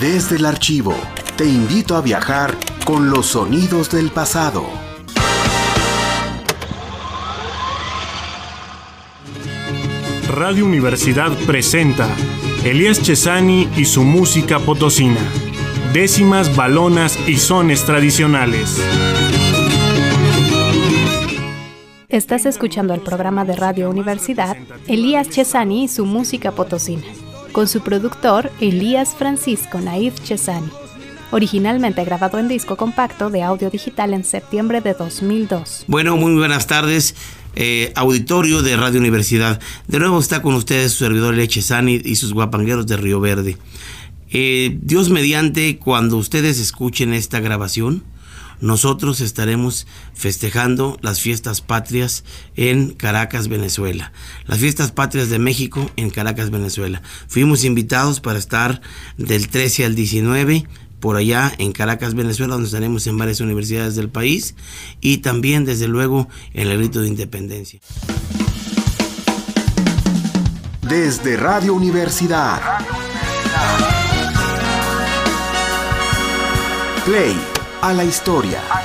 [0.00, 0.94] Desde el archivo,
[1.36, 4.64] te invito a viajar con los sonidos del pasado.
[10.26, 12.08] Radio Universidad presenta
[12.64, 15.20] Elías Chesani y su música potosina.
[15.92, 18.82] Décimas, balonas y sones tradicionales.
[22.08, 24.56] Estás escuchando el programa de Radio Universidad
[24.88, 27.04] Elías Chesani y su música potosina
[27.52, 30.68] con su productor Elías Francisco Naif Chesani,
[31.30, 35.84] originalmente grabado en disco compacto de audio digital en septiembre de 2002.
[35.86, 37.14] Bueno, muy buenas tardes.
[37.56, 39.60] Eh, auditorio de Radio Universidad.
[39.88, 43.56] De nuevo está con ustedes su servidor Elías Chesani y sus guapangueros de Río Verde.
[44.30, 48.04] Eh, Dios mediante, cuando ustedes escuchen esta grabación,
[48.60, 52.24] nosotros estaremos festejando las fiestas patrias
[52.56, 54.12] en Caracas, Venezuela.
[54.46, 57.02] Las fiestas patrias de México en Caracas, Venezuela.
[57.26, 58.80] Fuimos invitados para estar
[59.16, 60.66] del 13 al 19
[61.00, 64.54] por allá en Caracas, Venezuela, donde estaremos en varias universidades del país
[65.00, 67.80] y también, desde luego, en el grito de independencia.
[70.82, 72.60] Desde Radio Universidad.
[77.06, 77.36] Play
[77.82, 78.79] a la historia.